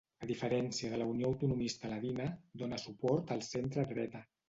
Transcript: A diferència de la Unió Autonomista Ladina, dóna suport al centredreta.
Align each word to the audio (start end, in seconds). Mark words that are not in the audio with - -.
A 0.25 0.27
diferència 0.29 0.89
de 0.93 0.99
la 1.01 1.07
Unió 1.11 1.27
Autonomista 1.33 1.93
Ladina, 1.93 2.29
dóna 2.65 2.83
suport 2.89 3.39
al 3.39 3.49
centredreta. 3.55 4.29